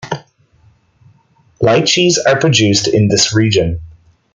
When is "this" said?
3.09-3.35